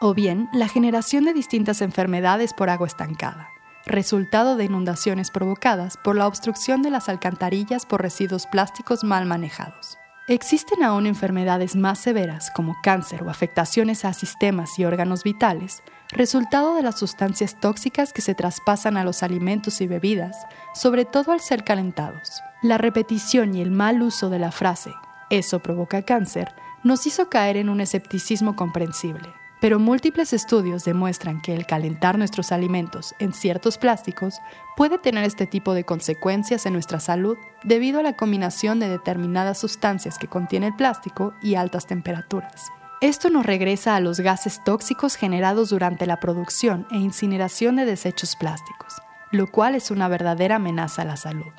o 0.00 0.14
bien 0.14 0.48
la 0.52 0.68
generación 0.68 1.24
de 1.24 1.34
distintas 1.34 1.82
enfermedades 1.82 2.54
por 2.54 2.70
agua 2.70 2.86
estancada 2.86 3.50
resultado 3.86 4.56
de 4.56 4.64
inundaciones 4.64 5.30
provocadas 5.30 5.96
por 5.96 6.16
la 6.16 6.26
obstrucción 6.26 6.82
de 6.82 6.90
las 6.90 7.08
alcantarillas 7.08 7.86
por 7.86 8.02
residuos 8.02 8.46
plásticos 8.46 9.04
mal 9.04 9.26
manejados. 9.26 9.98
Existen 10.28 10.84
aún 10.84 11.06
enfermedades 11.06 11.74
más 11.74 11.98
severas 11.98 12.50
como 12.54 12.76
cáncer 12.82 13.22
o 13.22 13.30
afectaciones 13.30 14.04
a 14.04 14.12
sistemas 14.12 14.78
y 14.78 14.84
órganos 14.84 15.24
vitales, 15.24 15.82
resultado 16.12 16.74
de 16.74 16.82
las 16.82 16.98
sustancias 16.98 17.58
tóxicas 17.60 18.12
que 18.12 18.22
se 18.22 18.34
traspasan 18.34 18.96
a 18.96 19.04
los 19.04 19.22
alimentos 19.22 19.80
y 19.80 19.86
bebidas, 19.86 20.36
sobre 20.74 21.04
todo 21.04 21.32
al 21.32 21.40
ser 21.40 21.64
calentados. 21.64 22.42
La 22.62 22.78
repetición 22.78 23.54
y 23.54 23.62
el 23.62 23.70
mal 23.70 24.02
uso 24.02 24.30
de 24.30 24.38
la 24.38 24.52
frase, 24.52 24.92
eso 25.30 25.60
provoca 25.60 26.02
cáncer, 26.02 26.54
nos 26.82 27.06
hizo 27.06 27.28
caer 27.28 27.56
en 27.56 27.68
un 27.68 27.80
escepticismo 27.80 28.56
comprensible 28.56 29.28
pero 29.60 29.78
múltiples 29.78 30.32
estudios 30.32 30.84
demuestran 30.84 31.40
que 31.42 31.54
el 31.54 31.66
calentar 31.66 32.16
nuestros 32.16 32.50
alimentos 32.50 33.14
en 33.18 33.34
ciertos 33.34 33.76
plásticos 33.76 34.40
puede 34.76 34.98
tener 34.98 35.24
este 35.24 35.46
tipo 35.46 35.74
de 35.74 35.84
consecuencias 35.84 36.64
en 36.64 36.72
nuestra 36.72 36.98
salud 36.98 37.36
debido 37.62 38.00
a 38.00 38.02
la 38.02 38.16
combinación 38.16 38.80
de 38.80 38.88
determinadas 38.88 39.58
sustancias 39.58 40.18
que 40.18 40.28
contiene 40.28 40.68
el 40.68 40.76
plástico 40.76 41.34
y 41.42 41.54
altas 41.56 41.86
temperaturas. 41.86 42.70
Esto 43.00 43.30
nos 43.30 43.46
regresa 43.46 43.96
a 43.96 44.00
los 44.00 44.20
gases 44.20 44.62
tóxicos 44.62 45.16
generados 45.16 45.70
durante 45.70 46.04
la 46.04 46.20
producción 46.20 46.86
e 46.90 46.98
incineración 46.98 47.76
de 47.76 47.86
desechos 47.86 48.36
plásticos, 48.36 49.00
lo 49.30 49.46
cual 49.50 49.74
es 49.74 49.90
una 49.90 50.06
verdadera 50.06 50.56
amenaza 50.56 51.00
a 51.00 51.04
la 51.06 51.16
salud. 51.16 51.50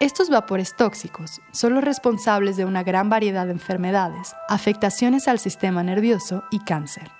Estos 0.00 0.28
vapores 0.28 0.74
tóxicos 0.74 1.40
son 1.52 1.74
los 1.74 1.84
responsables 1.84 2.56
de 2.56 2.64
una 2.64 2.82
gran 2.82 3.08
variedad 3.08 3.46
de 3.46 3.52
enfermedades, 3.52 4.34
afectaciones 4.48 5.28
al 5.28 5.38
sistema 5.38 5.84
nervioso 5.84 6.42
y 6.50 6.58
cáncer. 6.58 7.12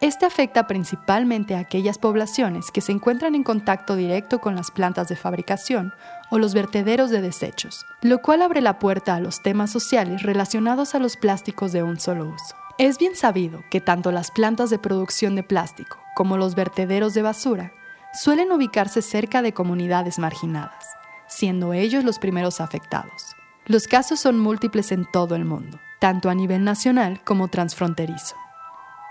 Este 0.00 0.24
afecta 0.24 0.68
principalmente 0.68 1.56
a 1.56 1.58
aquellas 1.58 1.98
poblaciones 1.98 2.70
que 2.70 2.82
se 2.82 2.92
encuentran 2.92 3.34
en 3.34 3.42
contacto 3.42 3.96
directo 3.96 4.40
con 4.40 4.54
las 4.54 4.70
plantas 4.70 5.08
de 5.08 5.16
fabricación 5.16 5.92
o 6.30 6.38
los 6.38 6.54
vertederos 6.54 7.10
de 7.10 7.20
desechos, 7.20 7.84
lo 8.00 8.22
cual 8.22 8.42
abre 8.42 8.60
la 8.60 8.78
puerta 8.78 9.16
a 9.16 9.20
los 9.20 9.42
temas 9.42 9.72
sociales 9.72 10.22
relacionados 10.22 10.94
a 10.94 11.00
los 11.00 11.16
plásticos 11.16 11.72
de 11.72 11.82
un 11.82 11.98
solo 11.98 12.26
uso. 12.26 12.59
Es 12.80 12.96
bien 12.96 13.14
sabido 13.14 13.62
que 13.70 13.82
tanto 13.82 14.10
las 14.10 14.30
plantas 14.30 14.70
de 14.70 14.78
producción 14.78 15.36
de 15.36 15.42
plástico 15.42 15.98
como 16.16 16.38
los 16.38 16.54
vertederos 16.54 17.12
de 17.12 17.20
basura 17.20 17.74
suelen 18.14 18.50
ubicarse 18.52 19.02
cerca 19.02 19.42
de 19.42 19.52
comunidades 19.52 20.18
marginadas, 20.18 20.86
siendo 21.28 21.74
ellos 21.74 22.04
los 22.04 22.18
primeros 22.18 22.58
afectados. 22.58 23.36
Los 23.66 23.86
casos 23.86 24.18
son 24.18 24.38
múltiples 24.38 24.92
en 24.92 25.04
todo 25.12 25.36
el 25.36 25.44
mundo, 25.44 25.78
tanto 25.98 26.30
a 26.30 26.34
nivel 26.34 26.64
nacional 26.64 27.22
como 27.22 27.48
transfronterizo. 27.48 28.34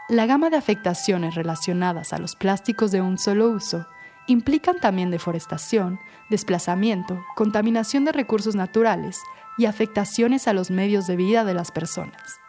La 0.10 0.26
gama 0.26 0.50
de 0.50 0.58
afectaciones 0.58 1.36
relacionadas 1.36 2.12
a 2.12 2.18
los 2.18 2.36
plásticos 2.36 2.90
de 2.90 3.02
un 3.02 3.20
solo 3.20 3.50
uso 3.50 3.86
implican 4.26 4.80
también 4.80 5.12
deforestación, 5.12 6.00
desplazamiento, 6.32 7.24
contaminación 7.36 8.04
de 8.04 8.14
recursos 8.14 8.56
naturales 8.56 9.22
y 9.60 9.68
afectaciones 9.68 10.48
a 10.48 10.54
los 10.54 10.72
medios 10.72 11.06
de 11.06 11.18
vida 11.18 11.46
de 11.46 11.54
las 11.54 11.70
personas. 11.70 12.40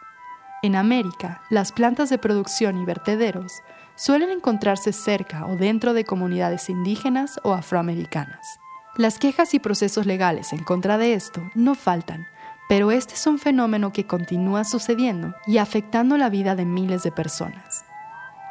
En 0.63 0.75
América, 0.75 1.41
las 1.49 1.71
plantas 1.71 2.11
de 2.11 2.19
producción 2.19 2.77
y 2.77 2.85
vertederos 2.85 3.63
suelen 3.95 4.29
encontrarse 4.29 4.93
cerca 4.93 5.47
o 5.47 5.55
dentro 5.55 5.95
de 5.95 6.05
comunidades 6.05 6.69
indígenas 6.69 7.39
o 7.41 7.53
afroamericanas. 7.53 8.59
Las 8.95 9.17
quejas 9.17 9.55
y 9.55 9.59
procesos 9.59 10.05
legales 10.05 10.53
en 10.53 10.63
contra 10.63 10.99
de 10.99 11.15
esto 11.15 11.41
no 11.55 11.73
faltan, 11.73 12.27
pero 12.69 12.91
este 12.91 13.15
es 13.15 13.25
un 13.25 13.39
fenómeno 13.39 13.91
que 13.91 14.05
continúa 14.05 14.63
sucediendo 14.63 15.33
y 15.47 15.57
afectando 15.57 16.15
la 16.17 16.29
vida 16.29 16.55
de 16.55 16.65
miles 16.65 17.01
de 17.01 17.11
personas. 17.11 17.83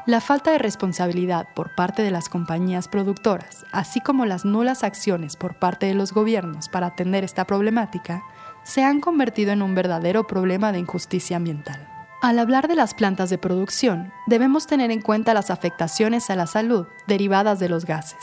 La 0.05 0.21
falta 0.21 0.51
de 0.51 0.59
responsabilidad 0.59 1.47
por 1.55 1.77
parte 1.77 2.03
de 2.03 2.11
las 2.11 2.29
compañías 2.29 2.89
productoras, 2.89 3.65
así 3.71 4.01
como 4.01 4.27
las 4.27 4.45
nulas 4.45 4.83
acciones 4.83 5.37
por 5.37 5.61
parte 5.61 5.87
de 5.87 5.95
los 5.95 6.13
gobiernos 6.13 6.69
para 6.69 6.89
atender 6.89 7.23
esta 7.23 7.45
problemática, 7.45 8.25
se 8.65 8.83
han 8.83 9.01
convertido 9.01 9.53
en 9.53 9.63
un 9.63 9.77
verdadero 9.77 10.27
problema 10.27 10.73
de 10.73 10.81
injusticia 10.81 11.37
ambiental. 11.37 11.90
Al 12.23 12.39
hablar 12.39 12.69
de 12.69 12.75
las 12.75 12.93
plantas 12.93 13.31
de 13.31 13.39
producción, 13.39 14.13
debemos 14.27 14.67
tener 14.67 14.91
en 14.91 15.01
cuenta 15.01 15.33
las 15.33 15.49
afectaciones 15.51 16.29
a 16.29 16.37
la 16.37 16.47
salud 16.47 16.87
derivadas 17.07 17.59
de 17.59 17.71
los 17.71 17.87
gases, 17.87 18.19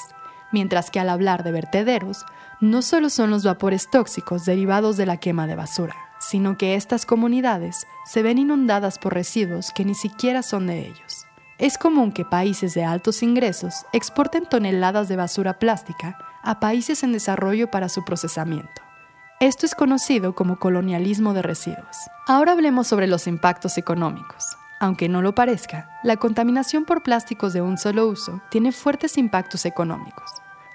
mientras 0.52 0.92
que 0.92 1.00
al 1.00 1.10
hablar 1.10 1.44
de 1.44 1.52
vertederos, 1.52 2.24
no 2.62 2.84
solo 2.84 3.10
son 3.10 3.32
los 3.32 3.44
vapores 3.44 3.90
tóxicos 3.90 4.46
derivados 4.46 4.98
de 4.98 5.08
la 5.08 5.18
quema 5.18 5.48
de 5.48 5.56
basura, 5.56 5.96
sino 6.20 6.60
que 6.60 6.76
estas 6.76 7.08
comunidades 7.08 7.88
se 8.06 8.22
ven 8.22 8.38
inundadas 8.38 9.00
por 9.00 9.16
residuos 9.16 9.72
que 9.72 9.84
ni 9.84 9.96
siquiera 9.96 10.44
son 10.44 10.68
de 10.68 10.86
ellos. 10.86 11.26
Es 11.58 11.80
común 11.80 12.12
que 12.12 12.24
países 12.24 12.76
de 12.76 12.84
altos 12.84 13.24
ingresos 13.24 13.88
exporten 13.94 14.46
toneladas 14.46 15.08
de 15.08 15.16
basura 15.16 15.58
plástica 15.58 16.20
a 16.44 16.60
países 16.60 17.02
en 17.02 17.14
desarrollo 17.14 17.72
para 17.72 17.90
su 17.90 18.06
procesamiento. 18.06 18.87
Esto 19.40 19.68
es 19.68 19.76
conocido 19.76 20.34
como 20.34 20.58
colonialismo 20.58 21.36
de 21.36 21.44
residuos. 21.44 21.96
Ahora 22.26 22.54
hablemos 22.54 22.88
sobre 22.88 23.06
los 23.06 23.28
impactos 23.28 23.78
económicos. 23.78 24.44
Aunque 24.80 25.10
no 25.10 25.22
lo 25.22 25.36
parezca, 25.36 25.92
la 26.02 26.18
contaminación 26.18 26.86
por 26.86 27.04
plásticos 27.04 27.54
de 27.54 27.62
un 27.62 27.78
solo 27.78 28.08
uso 28.08 28.42
tiene 28.50 28.72
fuertes 28.72 29.16
impactos 29.16 29.68
económicos. 29.68 30.32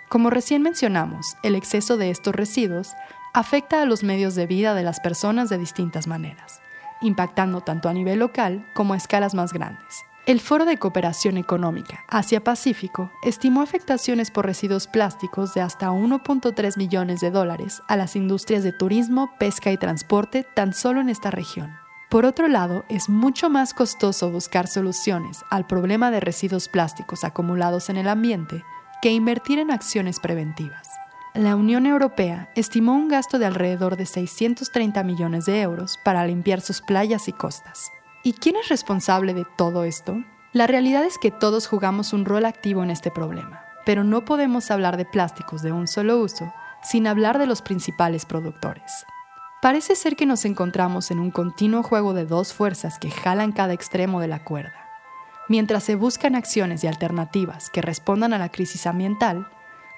Como 0.09 0.31
recién 0.31 0.63
mencionamos, 0.63 1.35
el 1.43 1.57
exceso 1.57 1.97
de 1.97 2.11
estos 2.11 2.37
residuos 2.37 2.93
afecta 3.35 3.83
a 3.83 3.85
los 3.85 4.05
medios 4.05 4.37
de 4.37 4.47
vida 4.47 4.75
de 4.75 4.85
las 4.85 5.01
personas 5.01 5.49
de 5.49 5.59
distintas 5.59 6.07
maneras, 6.07 6.61
impactando 7.01 7.63
tanto 7.63 7.89
a 7.89 7.93
nivel 7.93 8.21
local 8.21 8.65
como 8.75 8.95
a 8.95 8.97
escalas 8.97 9.35
más 9.35 9.53
grandes. 9.53 10.05
El 10.25 10.39
Foro 10.39 10.65
de 10.65 10.77
Cooperación 10.77 11.37
Económica 11.37 12.05
Asia-Pacífico 12.07 13.11
estimó 13.25 13.61
afectaciones 13.61 14.31
por 14.31 14.47
residuos 14.47 14.87
plásticos 14.87 15.53
de 15.53 15.63
hasta 15.63 15.91
1.3 15.91 16.77
millones 16.77 17.21
de 17.21 17.33
dólares 17.33 17.83
a 17.89 17.97
las 17.97 18.15
industrias 18.15 18.63
de 18.63 18.73
turismo, 18.73 19.33
pesca 19.41 19.73
y 19.73 19.77
transporte 19.79 20.47
tan 20.55 20.75
solo 20.75 21.01
en 21.01 21.09
esta 21.09 21.33
región. 21.33 21.73
Por 22.09 22.25
otro 22.25 22.47
lado, 22.47 22.85
es 22.89 23.09
mucho 23.09 23.51
más 23.51 23.75
costoso 23.75 24.31
buscar 24.31 24.69
soluciones 24.69 25.41
al 25.51 25.67
problema 25.67 26.13
de 26.13 26.21
residuos 26.21 26.69
plásticos 26.69 27.25
acumulados 27.25 27.91
en 27.91 27.97
el 27.97 28.07
ambiente 28.07 28.63
que 29.03 29.11
invertir 29.11 29.59
en 29.59 29.73
acciones 29.73 30.21
preventivas. 30.21 30.89
La 31.35 31.57
Unión 31.57 31.85
Europea 31.85 32.49
estimó 32.55 32.95
un 32.95 33.09
gasto 33.09 33.41
de 33.41 33.47
alrededor 33.47 33.97
de 33.97 34.07
630 34.07 35.03
millones 35.03 35.47
de 35.47 35.63
euros 35.63 35.99
para 36.05 36.25
limpiar 36.25 36.61
sus 36.61 36.81
playas 36.81 37.27
y 37.27 37.33
costas. 37.33 37.91
¿Y 38.25 38.35
quién 38.35 38.55
es 38.55 38.69
responsable 38.69 39.35
de 39.35 39.45
todo 39.57 39.83
esto? 39.83 40.23
La 40.53 40.69
realidad 40.69 41.03
es 41.03 41.19
que 41.19 41.33
todos 41.33 41.67
jugamos 41.67 42.13
un 42.13 42.25
rol 42.25 42.45
activo 42.45 42.85
en 42.85 42.91
este 42.91 43.11
problema, 43.11 43.65
pero 43.85 44.05
no 44.05 44.25
podemos 44.25 44.71
hablar 44.71 44.97
de 44.97 45.05
plásticos 45.05 45.61
de 45.63 45.73
un 45.73 45.89
solo 45.89 46.19
uso 46.21 46.53
sin 46.85 47.09
hablar 47.09 47.41
de 47.41 47.47
los 47.47 47.63
principales 47.63 48.25
productores. 48.25 49.05
Parece 49.61 49.97
ser 49.97 50.15
que 50.15 50.27
nos 50.27 50.45
encontramos 50.45 51.11
en 51.11 51.19
un 51.19 51.33
continuo 51.33 51.83
juego 51.83 52.15
de 52.15 52.25
dos 52.25 52.53
fuerzas 52.53 53.01
que 53.01 53.11
jalan 53.11 53.51
cada 53.51 53.73
extremo 53.73 54.21
de 54.21 54.29
la 54.29 54.45
cuerda. 54.45 54.89
Mientras 55.49 55.83
se 55.83 55.97
buscan 55.97 56.37
acciones 56.37 56.85
y 56.85 56.87
alternativas 56.87 57.71
que 57.71 57.83
respondan 57.83 58.33
a 58.33 58.39
la 58.39 58.51
crisis 58.51 58.87
ambiental, 58.87 59.49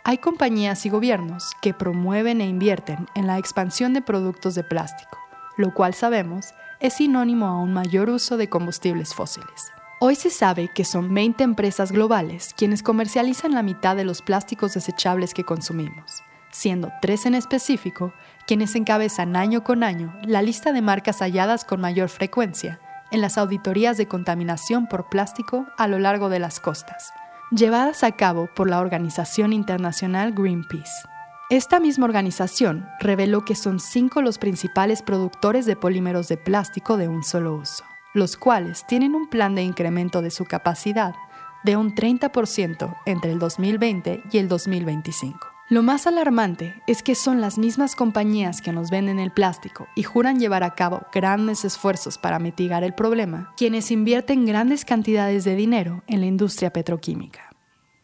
hay 0.02 0.16
compañías 0.16 0.86
y 0.86 0.88
gobiernos 0.88 1.52
que 1.60 1.74
promueven 1.74 2.40
e 2.40 2.46
invierten 2.46 3.06
en 3.14 3.26
la 3.26 3.36
expansión 3.36 3.92
de 3.92 4.00
productos 4.00 4.54
de 4.54 4.64
plástico, 4.64 5.18
lo 5.58 5.74
cual 5.74 5.92
sabemos 5.92 6.54
es 6.80 6.94
sinónimo 6.94 7.46
a 7.46 7.58
un 7.58 7.72
mayor 7.72 8.10
uso 8.10 8.36
de 8.36 8.48
combustibles 8.48 9.14
fósiles. 9.14 9.72
Hoy 10.00 10.16
se 10.16 10.30
sabe 10.30 10.68
que 10.68 10.84
son 10.84 11.14
20 11.14 11.44
empresas 11.44 11.92
globales 11.92 12.52
quienes 12.56 12.82
comercializan 12.82 13.52
la 13.52 13.62
mitad 13.62 13.96
de 13.96 14.04
los 14.04 14.22
plásticos 14.22 14.74
desechables 14.74 15.32
que 15.32 15.44
consumimos, 15.44 16.22
siendo 16.50 16.90
tres 17.00 17.26
en 17.26 17.34
específico 17.34 18.12
quienes 18.46 18.74
encabezan 18.74 19.36
año 19.36 19.64
con 19.64 19.82
año 19.82 20.14
la 20.22 20.42
lista 20.42 20.72
de 20.72 20.82
marcas 20.82 21.20
halladas 21.20 21.64
con 21.64 21.80
mayor 21.80 22.08
frecuencia 22.08 22.80
en 23.10 23.20
las 23.20 23.38
auditorías 23.38 23.96
de 23.96 24.08
contaminación 24.08 24.88
por 24.88 25.08
plástico 25.08 25.66
a 25.78 25.88
lo 25.88 25.98
largo 25.98 26.28
de 26.28 26.40
las 26.40 26.60
costas, 26.60 27.12
llevadas 27.50 28.02
a 28.02 28.12
cabo 28.12 28.48
por 28.54 28.68
la 28.68 28.80
organización 28.80 29.52
internacional 29.52 30.32
Greenpeace. 30.32 31.13
Esta 31.54 31.78
misma 31.78 32.06
organización 32.06 32.84
reveló 32.98 33.44
que 33.44 33.54
son 33.54 33.78
cinco 33.78 34.22
los 34.22 34.38
principales 34.38 35.02
productores 35.02 35.66
de 35.66 35.76
polímeros 35.76 36.26
de 36.26 36.36
plástico 36.36 36.96
de 36.96 37.06
un 37.06 37.22
solo 37.22 37.54
uso, 37.54 37.84
los 38.12 38.36
cuales 38.36 38.84
tienen 38.88 39.14
un 39.14 39.28
plan 39.28 39.54
de 39.54 39.62
incremento 39.62 40.20
de 40.20 40.32
su 40.32 40.46
capacidad 40.46 41.14
de 41.62 41.76
un 41.76 41.94
30% 41.94 42.96
entre 43.06 43.30
el 43.30 43.38
2020 43.38 44.24
y 44.32 44.38
el 44.38 44.48
2025. 44.48 45.46
Lo 45.68 45.84
más 45.84 46.08
alarmante 46.08 46.74
es 46.88 47.04
que 47.04 47.14
son 47.14 47.40
las 47.40 47.56
mismas 47.56 47.94
compañías 47.94 48.60
que 48.60 48.72
nos 48.72 48.90
venden 48.90 49.20
el 49.20 49.30
plástico 49.30 49.86
y 49.94 50.02
juran 50.02 50.40
llevar 50.40 50.64
a 50.64 50.74
cabo 50.74 51.02
grandes 51.12 51.64
esfuerzos 51.64 52.18
para 52.18 52.40
mitigar 52.40 52.82
el 52.82 52.94
problema, 52.94 53.54
quienes 53.56 53.92
invierten 53.92 54.44
grandes 54.44 54.84
cantidades 54.84 55.44
de 55.44 55.54
dinero 55.54 56.02
en 56.08 56.18
la 56.18 56.26
industria 56.26 56.72
petroquímica. 56.72 57.53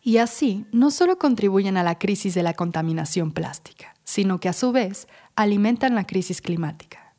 Y 0.03 0.17
así 0.17 0.65
no 0.73 0.91
solo 0.91 1.19
contribuyen 1.19 1.77
a 1.77 1.83
la 1.83 1.99
crisis 1.99 2.35
de 2.35 2.43
la 2.43 2.55
contaminación 2.55 3.33
plástica, 3.33 3.95
sino 4.05 4.41
que 4.41 4.49
a 4.49 4.53
su 4.53 4.73
vez 4.73 5.09
alimentan 5.37 5.95
la 5.95 6.07
crisis 6.07 6.41
climática. 6.41 7.15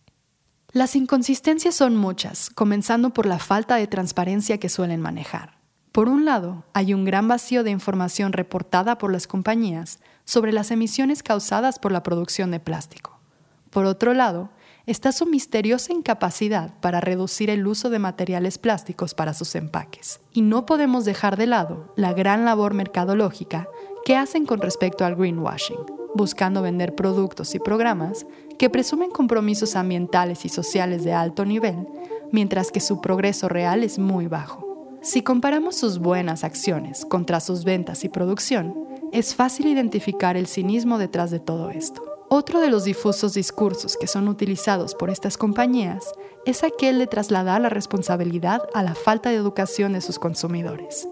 Las 0.72 0.96
inconsistencias 0.96 1.76
son 1.76 1.98
muchas, 1.98 2.50
comenzando 2.50 3.12
por 3.12 3.26
la 3.26 3.40
falta 3.40 3.76
de 3.76 3.88
transparencia 3.88 4.58
que 4.58 4.70
suelen 4.70 5.02
manejar. 5.02 5.60
Por 5.92 6.08
un 6.08 6.24
lado, 6.24 6.64
hay 6.74 6.94
un 6.94 7.04
gran 7.04 7.28
vacío 7.28 7.64
de 7.64 7.72
información 7.72 8.32
reportada 8.32 8.98
por 8.98 9.12
las 9.12 9.28
compañías 9.28 10.00
sobre 10.24 10.54
las 10.54 10.72
emisiones 10.72 11.24
causadas 11.24 11.78
por 11.78 11.92
la 11.92 12.04
producción 12.04 12.52
de 12.52 12.62
plástico. 12.62 13.20
Por 13.70 13.86
otro 13.86 14.14
lado, 14.14 14.50
está 14.86 15.12
su 15.12 15.26
misteriosa 15.26 15.94
incapacidad 15.94 16.74
para 16.80 17.02
reducir 17.02 17.50
el 17.50 17.68
uso 17.68 17.90
de 17.90 18.00
materiales 18.00 18.58
plásticos 18.58 19.14
para 19.14 19.34
sus 19.34 19.56
empaques. 19.56 20.20
Y 20.34 20.42
no 20.42 20.66
podemos 20.66 21.06
dejar 21.06 21.38
de 21.38 21.48
lado 21.48 21.94
la 21.96 22.14
gran 22.14 22.46
labor 22.46 22.74
mercadológica 22.74 23.68
que 24.06 24.16
hacen 24.16 24.46
con 24.46 24.62
respecto 24.62 25.06
al 25.06 25.16
greenwashing, 25.16 25.80
buscando 26.16 26.62
vender 26.62 26.96
productos 26.96 27.56
y 27.56 27.60
programas 27.60 28.26
que 28.58 28.70
presumen 28.70 29.12
compromisos 29.12 29.76
ambientales 29.76 30.46
y 30.46 30.50
sociales 30.50 31.04
de 31.04 31.14
alto 31.14 31.46
nivel, 31.46 31.88
mientras 32.32 32.72
que 32.72 32.80
su 32.80 33.02
progreso 33.02 33.50
real 33.50 33.84
es 33.84 34.00
muy 34.00 34.28
bajo. 34.28 34.72
Si 35.02 35.24
comparamos 35.24 35.76
sus 35.76 36.00
buenas 36.00 36.44
acciones 36.44 37.06
contra 37.06 37.40
sus 37.40 37.64
ventas 37.64 38.04
y 38.04 38.10
producción, 38.10 38.76
es 39.12 39.36
fácil 39.36 39.68
identificar 39.68 40.38
el 40.38 40.48
cinismo 40.48 40.98
detrás 40.98 41.32
de 41.32 41.40
todo 41.40 41.72
esto. 41.72 42.11
Otro 42.34 42.62
de 42.62 42.70
los 42.70 42.86
difusos 42.86 43.34
discursos 43.34 43.98
que 43.98 44.08
son 44.08 44.30
utilizados 44.30 44.96
por 44.96 45.10
estas 45.10 45.38
compañías 45.38 46.14
es 46.46 46.64
aquel 46.64 46.98
de 46.98 47.06
trasladar 47.06 47.60
la 47.60 47.68
responsabilidad 47.68 48.62
a 48.74 48.84
la 48.84 48.96
falta 48.96 49.30
de 49.30 49.36
educación 49.36 49.92
de 49.92 50.00
sus 50.00 50.18
consumidores. 50.18 51.10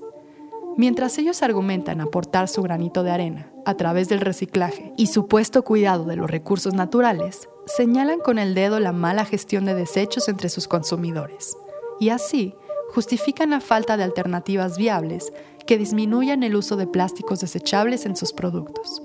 Mientras 0.78 1.18
ellos 1.18 1.44
argumentan 1.44 2.00
aportar 2.00 2.48
su 2.48 2.62
granito 2.62 3.04
de 3.04 3.12
arena 3.12 3.52
a 3.66 3.76
través 3.76 4.08
del 4.08 4.22
reciclaje 4.22 4.94
y 4.96 5.08
supuesto 5.08 5.66
cuidado 5.66 6.06
de 6.06 6.16
los 6.16 6.32
recursos 6.32 6.74
naturales, 6.74 7.50
señalan 7.66 8.22
con 8.22 8.40
el 8.40 8.56
dedo 8.56 8.80
la 8.80 8.94
mala 8.94 9.26
gestión 9.26 9.66
de 9.66 9.76
desechos 9.76 10.30
entre 10.30 10.48
sus 10.48 10.70
consumidores. 10.70 11.58
Y 12.00 12.12
así, 12.12 12.56
justifican 12.96 13.50
la 13.50 13.60
falta 13.60 13.98
de 13.98 14.06
alternativas 14.06 14.78
viables 14.78 15.34
que 15.68 15.78
disminuyan 15.78 16.44
el 16.44 16.56
uso 16.56 16.78
de 16.78 16.88
plásticos 16.88 17.42
desechables 17.42 18.06
en 18.06 18.16
sus 18.16 18.32
productos. 18.32 19.02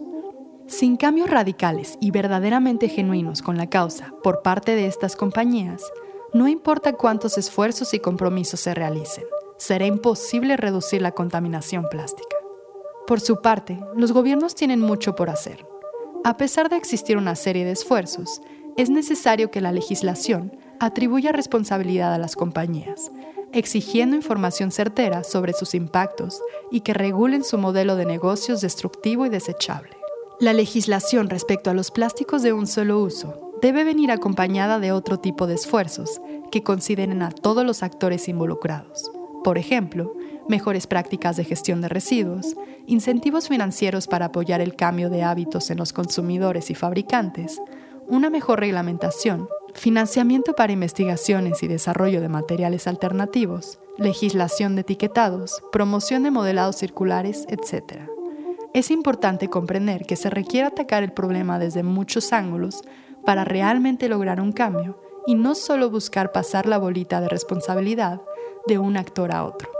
Sin 0.84 0.98
cambios 0.98 1.30
radicales 1.30 1.96
y 1.98 2.10
verdaderamente 2.10 2.90
genuinos 2.90 3.40
con 3.40 3.56
la 3.56 3.70
causa 3.70 4.12
por 4.22 4.42
parte 4.42 4.76
de 4.76 4.86
estas 4.86 5.16
compañías, 5.16 5.82
no 6.34 6.46
importa 6.46 6.92
cuántos 6.92 7.38
esfuerzos 7.38 7.94
y 7.94 8.00
compromisos 8.00 8.60
se 8.60 8.74
realicen, 8.74 9.24
será 9.56 9.86
imposible 9.86 10.58
reducir 10.58 11.00
la 11.00 11.12
contaminación 11.12 11.88
plástica. 11.90 12.36
Por 13.06 13.22
su 13.22 13.40
parte, 13.40 13.80
los 13.96 14.12
gobiernos 14.12 14.54
tienen 14.54 14.80
mucho 14.80 15.16
por 15.16 15.30
hacer. 15.30 15.66
A 16.22 16.36
pesar 16.36 16.68
de 16.68 16.76
existir 16.76 17.16
una 17.16 17.34
serie 17.34 17.64
de 17.64 17.72
esfuerzos, 17.72 18.42
es 18.76 18.90
necesario 18.90 19.50
que 19.50 19.62
la 19.62 19.72
legislación 19.72 20.54
atribuya 20.80 21.32
responsabilidad 21.32 22.12
a 22.12 22.18
las 22.18 22.36
compañías, 22.36 23.10
exigiendo 23.54 24.16
información 24.16 24.70
certera 24.70 25.24
sobre 25.24 25.54
sus 25.54 25.74
impactos 25.74 26.42
y 26.70 26.80
que 26.80 26.92
regulen 26.92 27.42
su 27.42 27.56
modelo 27.56 27.96
de 27.96 28.04
negocios 28.04 28.60
destructivo 28.60 29.24
y 29.24 29.30
desechable. 29.30 30.03
La 30.40 30.52
legislación 30.52 31.30
respecto 31.30 31.70
a 31.70 31.74
los 31.74 31.92
plásticos 31.92 32.42
de 32.42 32.52
un 32.52 32.66
solo 32.66 32.98
uso 32.98 33.52
debe 33.62 33.84
venir 33.84 34.10
acompañada 34.10 34.80
de 34.80 34.90
otro 34.90 35.20
tipo 35.20 35.46
de 35.46 35.54
esfuerzos 35.54 36.20
que 36.50 36.64
consideren 36.64 37.22
a 37.22 37.30
todos 37.30 37.64
los 37.64 37.84
actores 37.84 38.28
involucrados. 38.28 39.12
Por 39.44 39.58
ejemplo, 39.58 40.12
mejores 40.48 40.88
prácticas 40.88 41.36
de 41.36 41.44
gestión 41.44 41.80
de 41.80 41.88
residuos, 41.88 42.56
incentivos 42.86 43.46
financieros 43.46 44.08
para 44.08 44.26
apoyar 44.26 44.60
el 44.60 44.74
cambio 44.74 45.08
de 45.08 45.22
hábitos 45.22 45.70
en 45.70 45.78
los 45.78 45.92
consumidores 45.92 46.68
y 46.68 46.74
fabricantes, 46.74 47.62
una 48.08 48.28
mejor 48.28 48.58
reglamentación, 48.58 49.48
financiamiento 49.72 50.54
para 50.54 50.72
investigaciones 50.72 51.62
y 51.62 51.68
desarrollo 51.68 52.20
de 52.20 52.28
materiales 52.28 52.88
alternativos, 52.88 53.78
legislación 53.98 54.74
de 54.74 54.80
etiquetados, 54.80 55.62
promoción 55.70 56.24
de 56.24 56.32
modelados 56.32 56.74
circulares, 56.74 57.46
etc 57.48 58.14
es 58.74 58.90
importante 58.90 59.48
comprender 59.48 60.04
que 60.04 60.16
se 60.16 60.28
requiere 60.28 60.66
atacar 60.66 61.04
el 61.04 61.12
problema 61.12 61.60
desde 61.60 61.84
muchos 61.84 62.32
ángulos 62.32 62.82
para 63.24 63.44
realmente 63.44 64.08
lograr 64.08 64.40
un 64.40 64.52
cambio 64.52 65.00
y 65.26 65.36
no 65.36 65.54
solo 65.54 65.90
buscar 65.90 66.32
pasar 66.32 66.66
la 66.66 66.76
bolita 66.76 67.20
de 67.20 67.28
responsabilidad 67.28 68.20
de 68.66 68.78
un 68.78 68.96
actor 68.96 69.32
a 69.32 69.44
otro. 69.44 69.70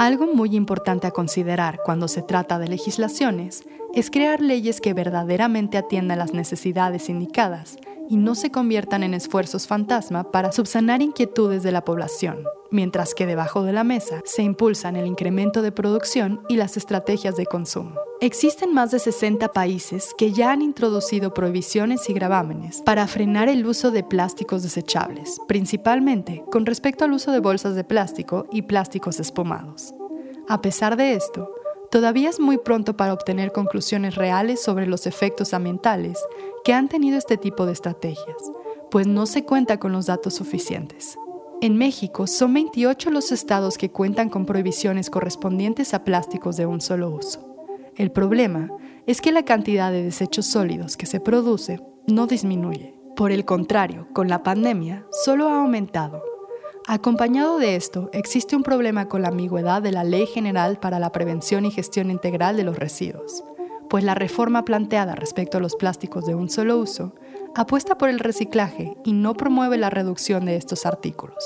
Algo 0.00 0.26
muy 0.26 0.56
importante 0.56 1.06
a 1.06 1.12
considerar 1.12 1.80
cuando 1.84 2.08
se 2.08 2.20
trata 2.20 2.58
de 2.58 2.68
legislaciones 2.68 3.62
es 3.94 4.10
crear 4.10 4.40
leyes 4.40 4.80
que 4.80 4.92
verdaderamente 4.92 5.78
atiendan 5.78 6.18
las 6.18 6.34
necesidades 6.34 7.08
indicadas 7.08 7.78
y 8.08 8.16
no 8.16 8.34
se 8.34 8.50
conviertan 8.50 9.04
en 9.04 9.14
esfuerzos 9.14 9.68
fantasma 9.68 10.32
para 10.32 10.52
subsanar 10.52 11.00
inquietudes 11.00 11.62
de 11.62 11.72
la 11.72 11.84
población, 11.84 12.44
mientras 12.70 13.14
que 13.14 13.24
debajo 13.24 13.62
de 13.62 13.72
la 13.72 13.84
mesa 13.84 14.20
se 14.24 14.42
impulsan 14.42 14.96
el 14.96 15.06
incremento 15.06 15.62
de 15.62 15.72
producción 15.72 16.42
y 16.48 16.56
las 16.56 16.76
estrategias 16.76 17.36
de 17.36 17.46
consumo. 17.46 18.05
Existen 18.22 18.72
más 18.72 18.92
de 18.92 18.98
60 18.98 19.48
países 19.52 20.14
que 20.16 20.32
ya 20.32 20.50
han 20.50 20.62
introducido 20.62 21.34
prohibiciones 21.34 22.08
y 22.08 22.14
gravámenes 22.14 22.80
para 22.80 23.06
frenar 23.06 23.50
el 23.50 23.66
uso 23.66 23.90
de 23.90 24.02
plásticos 24.02 24.62
desechables, 24.62 25.38
principalmente 25.46 26.42
con 26.50 26.64
respecto 26.64 27.04
al 27.04 27.12
uso 27.12 27.30
de 27.30 27.40
bolsas 27.40 27.74
de 27.74 27.84
plástico 27.84 28.46
y 28.50 28.62
plásticos 28.62 29.20
espumados. 29.20 29.92
A 30.48 30.62
pesar 30.62 30.96
de 30.96 31.12
esto, 31.12 31.52
todavía 31.90 32.30
es 32.30 32.40
muy 32.40 32.56
pronto 32.56 32.96
para 32.96 33.12
obtener 33.12 33.52
conclusiones 33.52 34.14
reales 34.14 34.62
sobre 34.62 34.86
los 34.86 35.06
efectos 35.06 35.52
ambientales 35.52 36.18
que 36.64 36.72
han 36.72 36.88
tenido 36.88 37.18
este 37.18 37.36
tipo 37.36 37.66
de 37.66 37.72
estrategias, 37.72 38.50
pues 38.90 39.06
no 39.06 39.26
se 39.26 39.44
cuenta 39.44 39.78
con 39.78 39.92
los 39.92 40.06
datos 40.06 40.32
suficientes. 40.32 41.18
En 41.60 41.76
México 41.76 42.26
son 42.26 42.54
28 42.54 43.10
los 43.10 43.30
estados 43.30 43.76
que 43.76 43.90
cuentan 43.90 44.30
con 44.30 44.46
prohibiciones 44.46 45.10
correspondientes 45.10 45.92
a 45.92 46.02
plásticos 46.02 46.56
de 46.56 46.64
un 46.64 46.80
solo 46.80 47.10
uso. 47.10 47.45
El 47.96 48.12
problema 48.12 48.68
es 49.06 49.22
que 49.22 49.32
la 49.32 49.44
cantidad 49.44 49.90
de 49.90 50.02
desechos 50.02 50.44
sólidos 50.44 50.98
que 50.98 51.06
se 51.06 51.18
produce 51.18 51.80
no 52.06 52.26
disminuye. 52.26 52.94
Por 53.16 53.32
el 53.32 53.46
contrario, 53.46 54.06
con 54.12 54.28
la 54.28 54.42
pandemia 54.42 55.06
solo 55.24 55.48
ha 55.48 55.60
aumentado. 55.60 56.22
Acompañado 56.86 57.58
de 57.58 57.74
esto, 57.74 58.10
existe 58.12 58.54
un 58.54 58.62
problema 58.62 59.08
con 59.08 59.22
la 59.22 59.28
ambigüedad 59.28 59.80
de 59.80 59.92
la 59.92 60.04
Ley 60.04 60.26
General 60.26 60.78
para 60.78 60.98
la 60.98 61.10
Prevención 61.10 61.64
y 61.64 61.70
Gestión 61.70 62.10
Integral 62.10 62.58
de 62.58 62.64
los 62.64 62.78
Residuos, 62.78 63.42
pues 63.88 64.04
la 64.04 64.14
reforma 64.14 64.66
planteada 64.66 65.14
respecto 65.14 65.56
a 65.56 65.60
los 65.62 65.74
plásticos 65.74 66.26
de 66.26 66.34
un 66.34 66.50
solo 66.50 66.76
uso 66.76 67.14
apuesta 67.54 67.96
por 67.96 68.10
el 68.10 68.18
reciclaje 68.18 68.94
y 69.04 69.14
no 69.14 69.32
promueve 69.32 69.78
la 69.78 69.88
reducción 69.88 70.44
de 70.44 70.56
estos 70.56 70.84
artículos. 70.84 71.42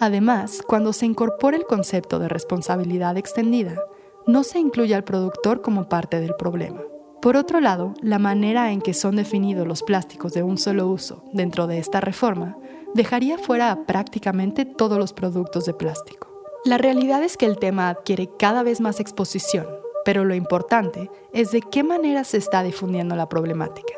Además, 0.00 0.62
cuando 0.66 0.92
se 0.92 1.06
incorpora 1.06 1.56
el 1.56 1.64
concepto 1.64 2.18
de 2.18 2.28
responsabilidad 2.28 3.16
extendida, 3.16 3.80
no 4.26 4.42
se 4.42 4.58
incluye 4.58 4.94
al 4.94 5.04
productor 5.04 5.62
como 5.62 5.88
parte 5.88 6.20
del 6.20 6.34
problema. 6.34 6.82
Por 7.22 7.36
otro 7.36 7.60
lado, 7.60 7.94
la 8.02 8.18
manera 8.18 8.72
en 8.72 8.80
que 8.80 8.92
son 8.92 9.16
definidos 9.16 9.66
los 9.66 9.82
plásticos 9.82 10.32
de 10.32 10.42
un 10.42 10.58
solo 10.58 10.88
uso 10.88 11.24
dentro 11.32 11.66
de 11.66 11.78
esta 11.78 12.00
reforma 12.00 12.58
dejaría 12.94 13.38
fuera 13.38 13.70
a 13.70 13.86
prácticamente 13.86 14.64
todos 14.64 14.98
los 14.98 15.12
productos 15.12 15.64
de 15.64 15.74
plástico. 15.74 16.28
La 16.64 16.76
realidad 16.76 17.22
es 17.22 17.36
que 17.36 17.46
el 17.46 17.58
tema 17.58 17.88
adquiere 17.88 18.28
cada 18.36 18.64
vez 18.64 18.80
más 18.80 18.98
exposición, 18.98 19.66
pero 20.04 20.24
lo 20.24 20.34
importante 20.34 21.08
es 21.32 21.52
de 21.52 21.60
qué 21.60 21.84
manera 21.84 22.24
se 22.24 22.38
está 22.38 22.64
difundiendo 22.64 23.14
la 23.14 23.28
problemática. 23.28 23.94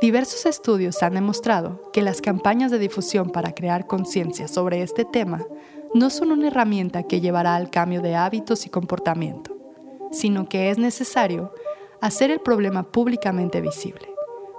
Diversos 0.00 0.46
estudios 0.46 1.02
han 1.02 1.14
demostrado 1.14 1.82
que 1.92 2.02
las 2.02 2.20
campañas 2.20 2.70
de 2.70 2.78
difusión 2.78 3.30
para 3.30 3.54
crear 3.54 3.86
conciencia 3.86 4.48
sobre 4.48 4.82
este 4.82 5.04
tema 5.04 5.44
no 5.94 6.10
son 6.10 6.32
una 6.32 6.48
herramienta 6.48 7.02
que 7.04 7.20
llevará 7.20 7.56
al 7.56 7.70
cambio 7.70 8.02
de 8.02 8.14
hábitos 8.16 8.66
y 8.66 8.70
comportamiento 8.70 9.55
sino 10.10 10.48
que 10.48 10.70
es 10.70 10.78
necesario 10.78 11.52
hacer 12.00 12.30
el 12.30 12.40
problema 12.40 12.84
públicamente 12.84 13.60
visible, 13.60 14.08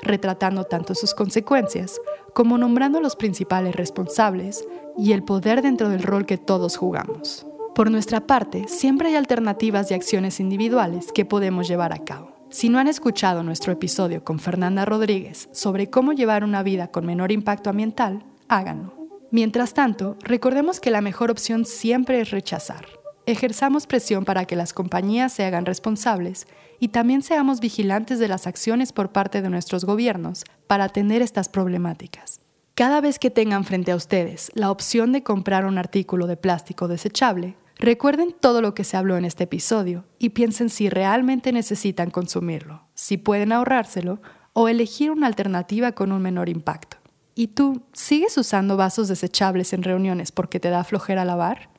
retratando 0.01 0.63
tanto 0.65 0.95
sus 0.95 1.13
consecuencias 1.13 1.99
como 2.33 2.57
nombrando 2.57 3.01
los 3.01 3.15
principales 3.15 3.75
responsables 3.75 4.65
y 4.97 5.13
el 5.13 5.23
poder 5.23 5.61
dentro 5.61 5.89
del 5.89 6.03
rol 6.03 6.25
que 6.25 6.37
todos 6.37 6.77
jugamos. 6.77 7.45
Por 7.75 7.91
nuestra 7.91 8.25
parte, 8.25 8.67
siempre 8.67 9.09
hay 9.09 9.15
alternativas 9.15 9.91
y 9.91 9.93
acciones 9.93 10.39
individuales 10.39 11.11
que 11.11 11.25
podemos 11.25 11.67
llevar 11.67 11.93
a 11.93 12.03
cabo. 12.03 12.35
Si 12.49 12.69
no 12.69 12.79
han 12.79 12.87
escuchado 12.87 13.43
nuestro 13.43 13.73
episodio 13.73 14.23
con 14.23 14.39
Fernanda 14.39 14.85
Rodríguez 14.85 15.49
sobre 15.51 15.89
cómo 15.89 16.13
llevar 16.13 16.43
una 16.43 16.63
vida 16.63 16.87
con 16.87 17.05
menor 17.05 17.31
impacto 17.31 17.69
ambiental, 17.69 18.23
háganlo. 18.47 18.93
Mientras 19.31 19.73
tanto, 19.73 20.15
recordemos 20.21 20.79
que 20.79 20.89
la 20.89 21.01
mejor 21.01 21.29
opción 21.29 21.65
siempre 21.65 22.21
es 22.21 22.31
rechazar 22.31 22.85
ejerzamos 23.27 23.87
presión 23.87 24.23
para 24.25 24.45
que 24.45 24.55
las 24.55 24.73
compañías 24.73 25.33
se 25.33 25.43
hagan 25.43 25.65
responsables 25.65 26.47
y 26.79 26.87
también 26.87 27.21
seamos 27.21 27.59
vigilantes 27.59 28.19
de 28.19 28.29
las 28.29 28.47
acciones 28.47 28.93
por 28.93 29.11
parte 29.11 29.41
de 29.41 29.49
nuestros 29.49 29.83
gobiernos 29.83 30.45
para 30.65 30.85
atender 30.85 31.21
estas 31.21 31.49
problemáticas. 31.49 32.39
Cada 32.73 33.01
vez 33.01 33.19
que 33.19 33.29
tengan 33.29 33.65
frente 33.65 33.91
a 33.91 33.95
ustedes 33.95 34.49
la 34.53 34.71
opción 34.71 35.11
de 35.11 35.23
comprar 35.23 35.65
un 35.65 35.77
artículo 35.77 36.25
de 36.25 36.37
plástico 36.37 36.87
desechable, 36.87 37.57
recuerden 37.77 38.33
todo 38.39 38.61
lo 38.61 38.73
que 38.73 38.85
se 38.85 38.95
habló 38.95 39.17
en 39.17 39.25
este 39.25 39.43
episodio 39.43 40.05
y 40.19 40.29
piensen 40.29 40.69
si 40.69 40.89
realmente 40.89 41.51
necesitan 41.51 42.11
consumirlo, 42.11 42.83
si 42.93 43.17
pueden 43.17 43.51
ahorrárselo 43.51 44.21
o 44.53 44.69
elegir 44.69 45.11
una 45.11 45.27
alternativa 45.27 45.91
con 45.91 46.13
un 46.13 46.21
menor 46.21 46.47
impacto. 46.47 46.97
¿Y 47.35 47.47
tú 47.47 47.81
sigues 47.91 48.37
usando 48.37 48.77
vasos 48.77 49.09
desechables 49.09 49.73
en 49.73 49.83
reuniones 49.83 50.31
porque 50.31 50.59
te 50.59 50.69
da 50.69 50.85
flojera 50.85 51.25
lavar? 51.25 51.69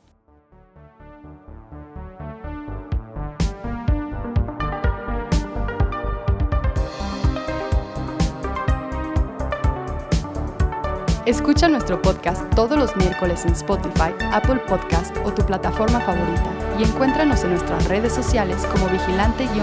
Escucha 11.29 11.69
nuestro 11.69 12.01
podcast 12.01 12.43
todos 12.55 12.79
los 12.79 12.97
miércoles 12.97 13.45
en 13.45 13.53
Spotify, 13.53 14.15
Apple 14.33 14.63
Podcast 14.67 15.15
o 15.27 15.35
tu 15.35 15.45
plataforma 15.45 16.01
favorita 16.01 16.51
y 16.79 16.85
encuéntranos 16.85 17.45
en 17.45 17.51
nuestras 17.51 17.87
redes 17.87 18.15
sociales 18.15 18.67
como 18.73 18.89
vigilante-bio. 18.89 19.63